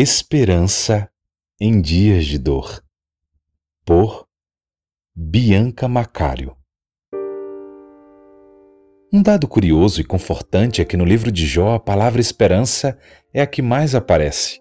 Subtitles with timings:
[0.00, 1.10] Esperança
[1.60, 2.84] em Dias de Dor,
[3.84, 4.28] por
[5.12, 6.56] Bianca Macário.
[9.12, 12.96] Um dado curioso e confortante é que no livro de Jó a palavra esperança
[13.34, 14.60] é a que mais aparece.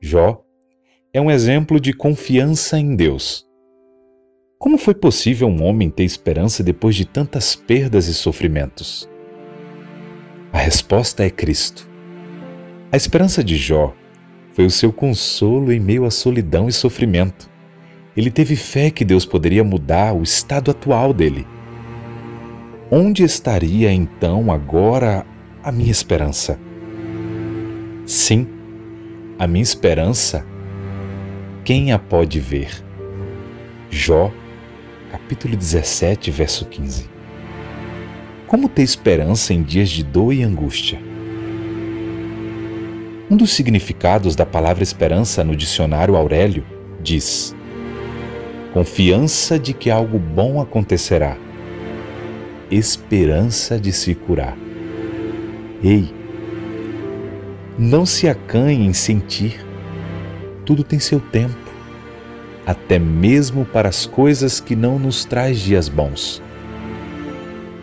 [0.00, 0.40] Jó
[1.12, 3.44] é um exemplo de confiança em Deus.
[4.56, 9.10] Como foi possível um homem ter esperança depois de tantas perdas e sofrimentos?
[10.52, 11.90] A resposta é Cristo.
[12.92, 13.96] A esperança de Jó
[14.52, 17.48] foi o seu consolo em meio à solidão e sofrimento.
[18.16, 21.46] Ele teve fé que Deus poderia mudar o estado atual dele.
[22.90, 25.24] Onde estaria então agora
[25.62, 26.58] a minha esperança?
[28.04, 28.48] Sim,
[29.38, 30.44] a minha esperança,
[31.64, 32.84] quem a pode ver?
[33.88, 34.32] Jó,
[35.12, 37.08] capítulo 17, verso 15.
[38.46, 41.09] Como ter esperança em dias de dor e angústia?
[43.30, 46.66] Um dos significados da palavra esperança no dicionário Aurélio
[47.00, 47.54] diz:
[48.72, 51.36] confiança de que algo bom acontecerá,
[52.68, 54.58] esperança de se curar.
[55.80, 56.12] Ei,
[57.78, 59.64] não se acanhe em sentir,
[60.66, 61.70] tudo tem seu tempo,
[62.66, 66.42] até mesmo para as coisas que não nos traz dias bons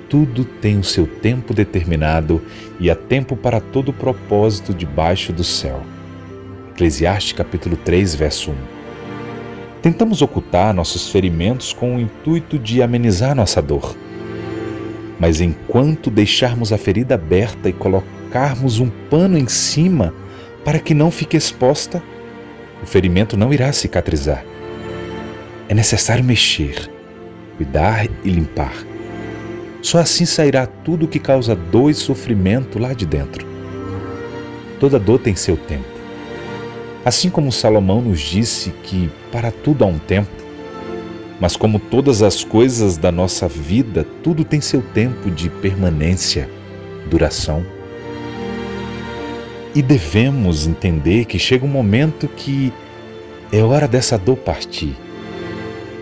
[0.10, 2.42] tudo tem o seu tempo determinado
[2.80, 5.82] e há tempo para todo propósito debaixo do céu.
[6.72, 8.56] Eclesiastes capítulo 3, verso 1.
[9.82, 13.96] Tentamos ocultar nossos ferimentos com o intuito de amenizar nossa dor.
[15.20, 20.14] Mas enquanto deixarmos a ferida aberta e colocarmos um pano em cima
[20.64, 22.04] para que não fique exposta,
[22.84, 24.46] o ferimento não irá cicatrizar.
[25.68, 26.90] É necessário mexer,
[27.58, 28.74] cuidar e limpar
[29.82, 33.46] só assim sairá tudo que causa dor e sofrimento lá de dentro.
[34.80, 35.86] Toda dor tem seu tempo.
[37.06, 40.30] Assim como Salomão nos disse que para tudo há um tempo,
[41.40, 46.50] mas como todas as coisas da nossa vida, tudo tem seu tempo de permanência,
[47.10, 47.64] duração.
[49.74, 52.74] E devemos entender que chega um momento que
[53.52, 54.96] é hora dessa dor partir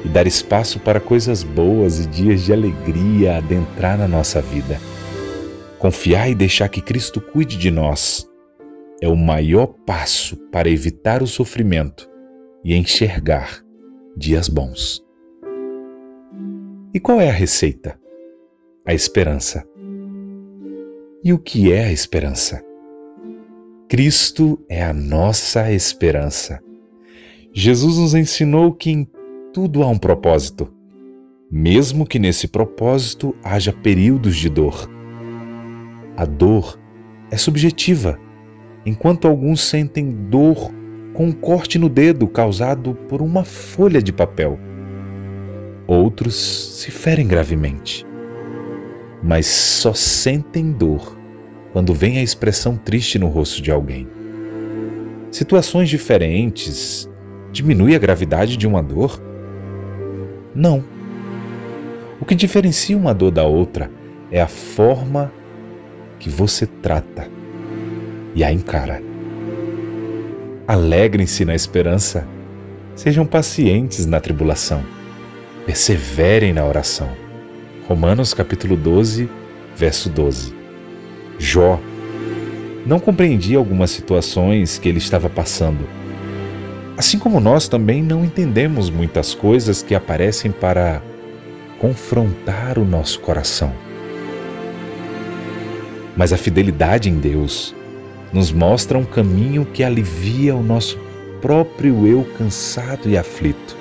[0.05, 4.79] e dar espaço para coisas boas e dias de alegria adentrar na nossa vida.
[5.79, 8.29] Confiar e deixar que Cristo cuide de nós
[9.01, 12.07] é o maior passo para evitar o sofrimento
[12.63, 13.61] e enxergar
[14.15, 15.03] dias bons.
[16.93, 17.99] E qual é a receita?
[18.85, 19.67] A esperança.
[21.23, 22.63] E o que é a esperança?
[23.89, 26.61] Cristo é a nossa esperança.
[27.51, 29.07] Jesus nos ensinou que em
[29.55, 30.67] tudo há um propósito,
[31.49, 34.91] mesmo que nesse propósito haja períodos de dor.
[36.17, 36.77] A dor
[37.31, 38.19] é subjetiva,
[38.85, 40.73] enquanto alguns sentem dor
[41.13, 44.59] com um corte no dedo causado por uma folha de papel.
[45.87, 48.05] Outros se ferem gravemente,
[49.23, 51.17] mas só sentem dor
[51.71, 54.05] quando vem a expressão triste no rosto de alguém.
[55.31, 57.09] Situações diferentes
[57.53, 59.23] diminui a gravidade de uma dor?
[60.55, 60.81] Não.
[62.19, 63.91] O que diferencia uma dor da outra
[64.31, 65.31] é a forma
[66.17, 67.27] que você trata
[68.33, 69.03] e a encara.
[70.65, 72.25] Alegrem-se na esperança,
[72.95, 74.81] sejam pacientes na tribulação,
[75.65, 77.09] perseverem na oração.
[77.87, 79.29] Romanos capítulo 12,
[79.75, 80.55] verso 12.
[81.37, 81.79] Jó
[82.85, 85.85] não compreendia algumas situações que ele estava passando
[86.97, 91.01] Assim como nós também não entendemos muitas coisas que aparecem para
[91.77, 93.73] confrontar o nosso coração.
[96.15, 97.75] Mas a fidelidade em Deus
[98.31, 100.97] nos mostra um caminho que alivia o nosso
[101.41, 103.75] próprio eu cansado e aflito.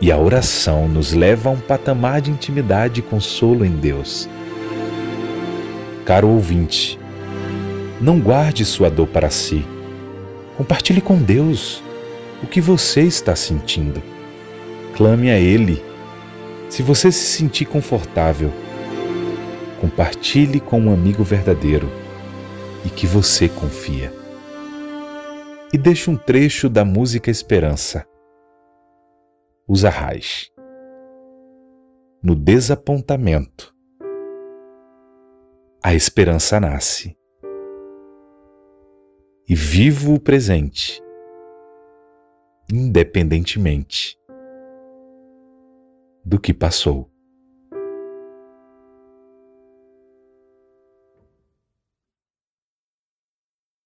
[0.00, 4.28] E a oração nos leva a um patamar de intimidade e consolo em Deus.
[6.04, 6.98] Caro ouvinte,
[8.00, 9.64] não guarde sua dor para si.
[10.56, 11.82] Compartilhe com Deus
[12.42, 14.02] o que você está sentindo.
[14.96, 15.82] Clame a Ele.
[16.68, 18.50] Se você se sentir confortável,
[19.80, 21.88] compartilhe com um amigo verdadeiro
[22.84, 24.12] e que você confia.
[25.72, 28.06] E deixe um trecho da música Esperança.
[29.68, 30.50] Os arrais.
[32.22, 33.74] No desapontamento,
[35.82, 37.16] a esperança nasce.
[39.48, 41.02] E vivo o presente
[42.72, 44.16] independentemente
[46.24, 47.10] do que passou.